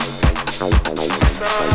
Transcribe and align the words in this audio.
Stop. 0.00 1.73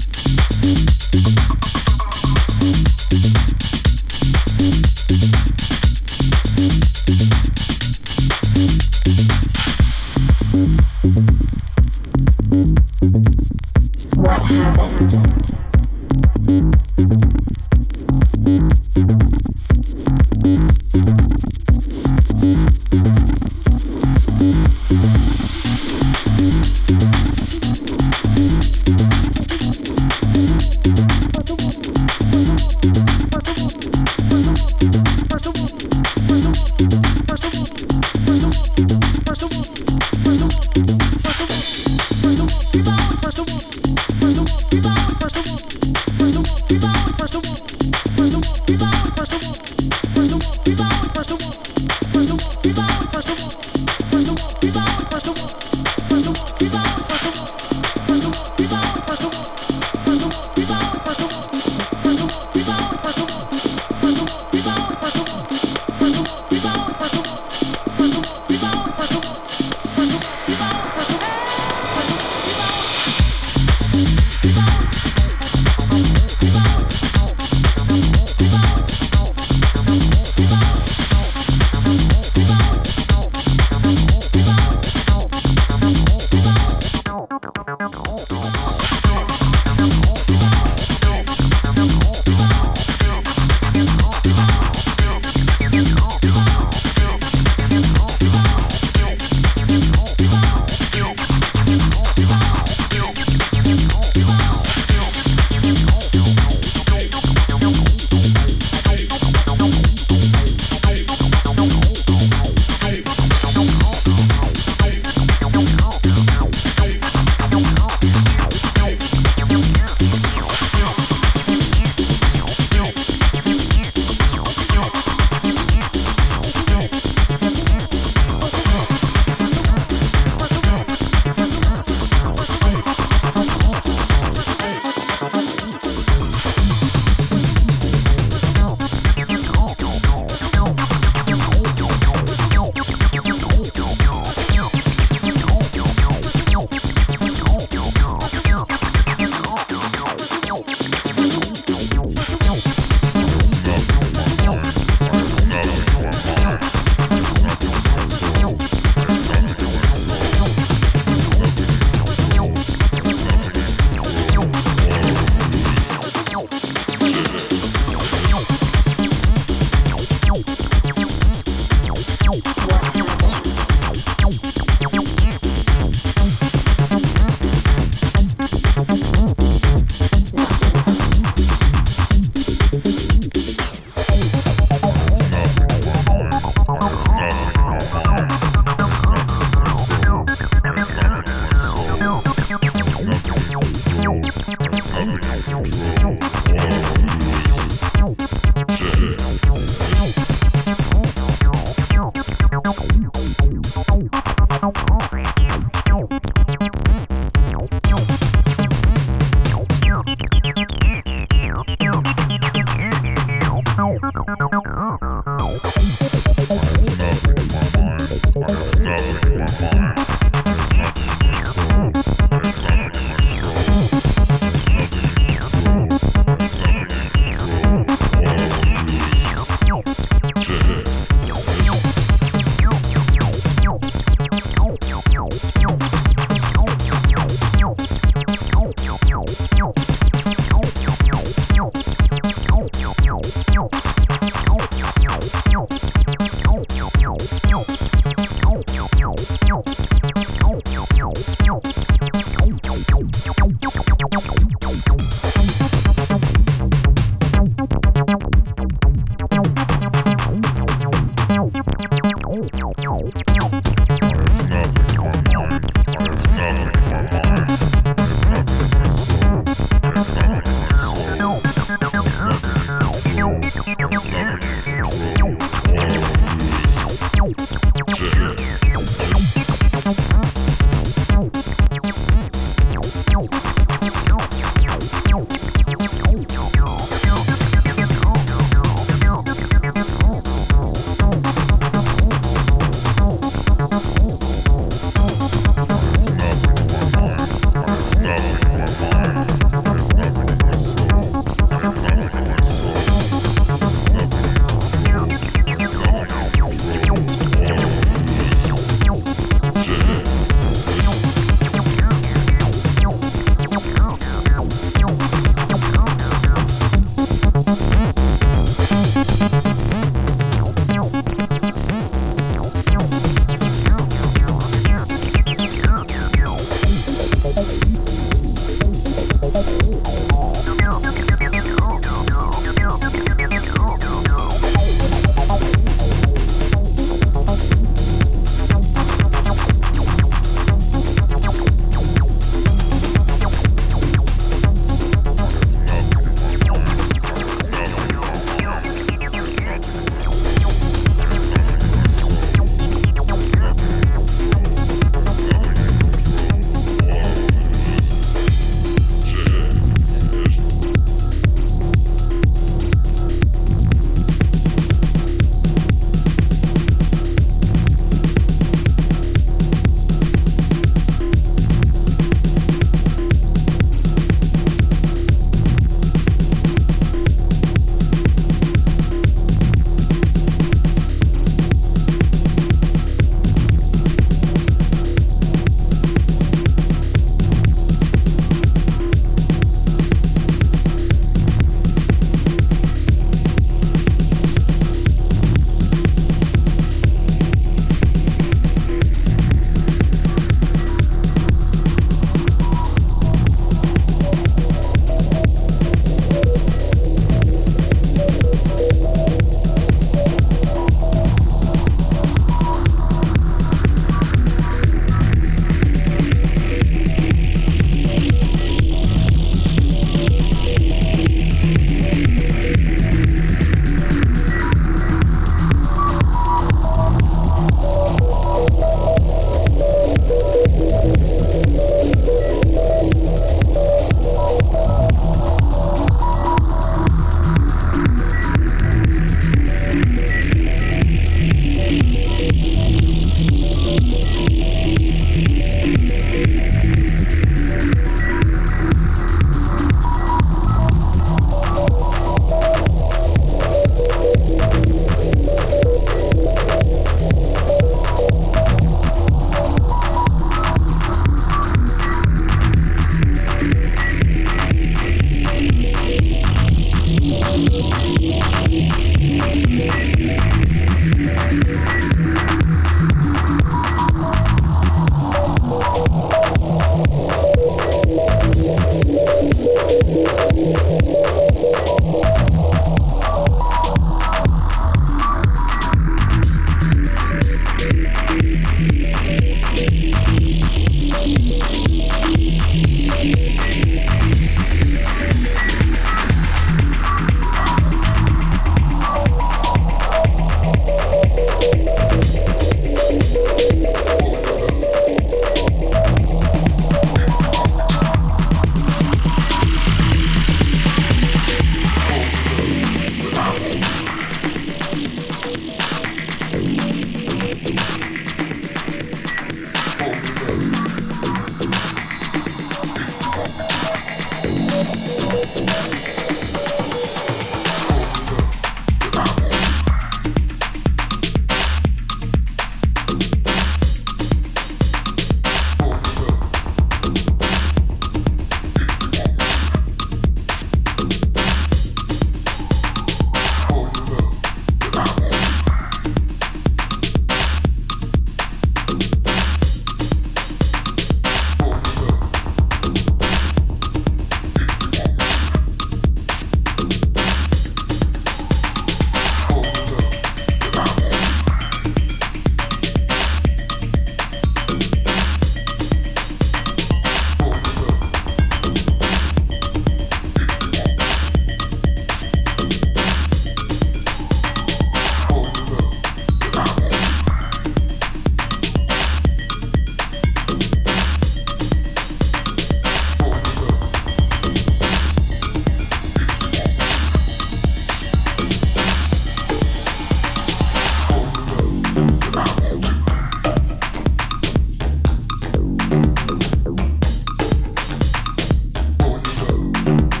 Thank 599.71 599.93
you. 599.95 600.00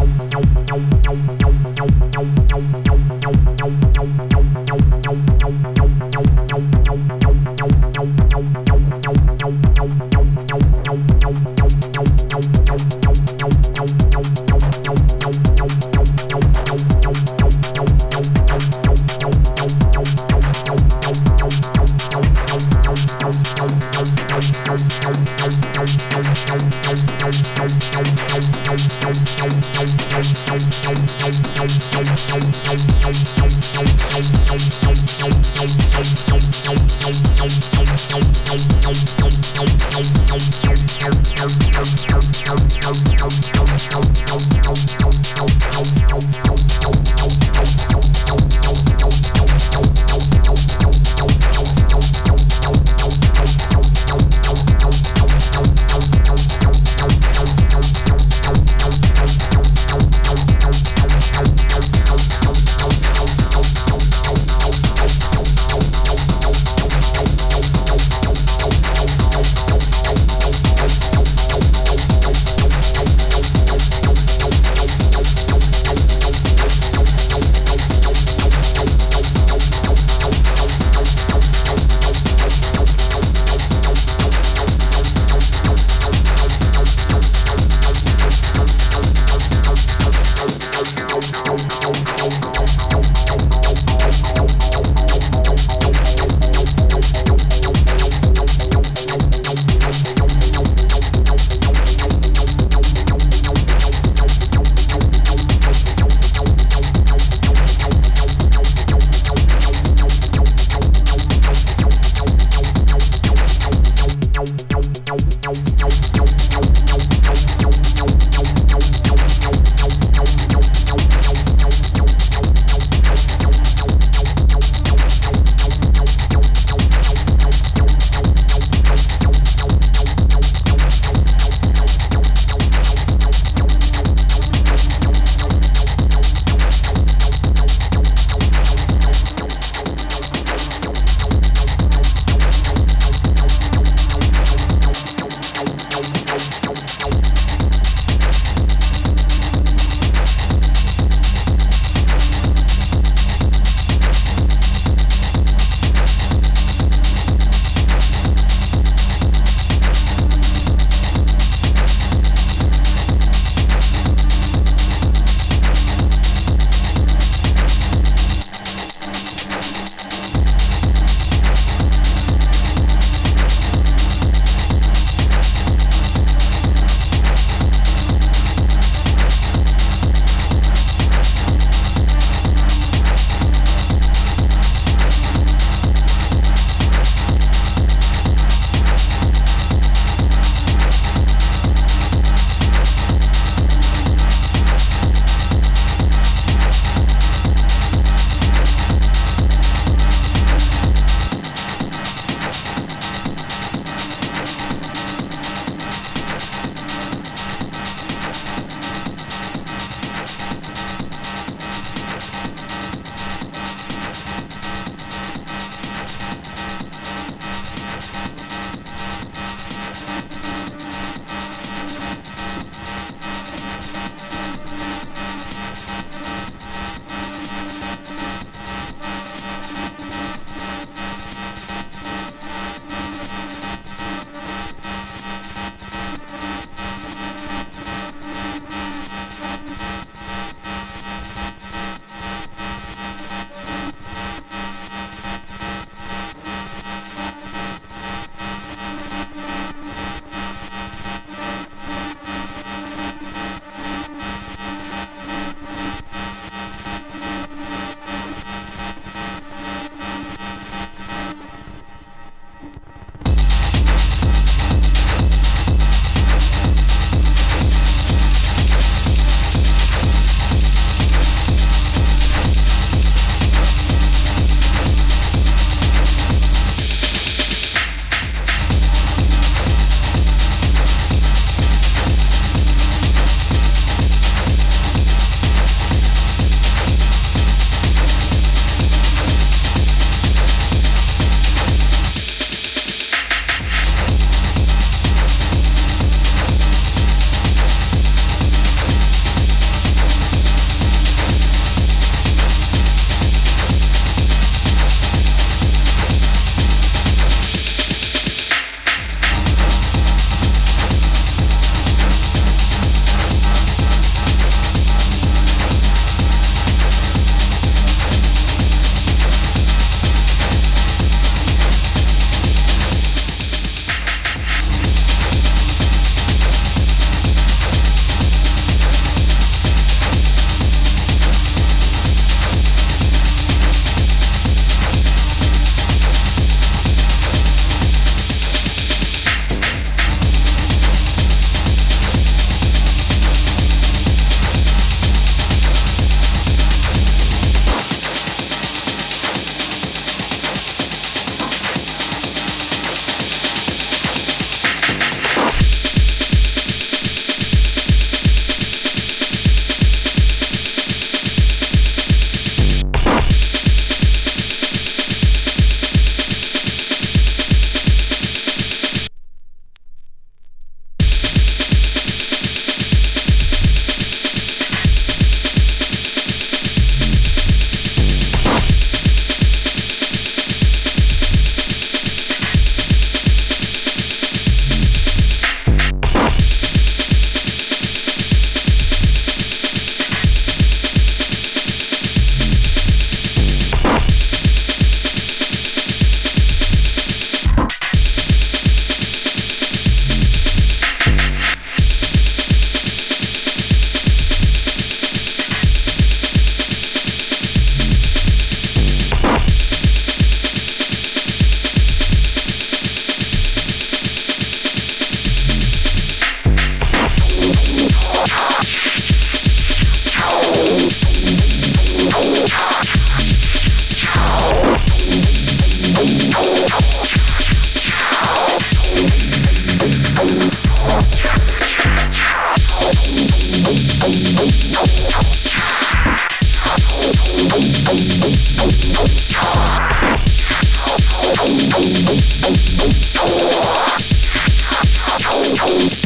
Thank 445.61 446.00